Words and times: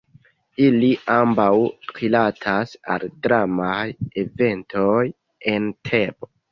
Ili 0.67 0.87
ambaŭ 1.15 1.49
rilatas 1.99 2.73
al 2.95 3.07
dramaj 3.29 3.87
eventoj 4.27 5.01
en 5.57 5.75
Tebo. 5.91 6.35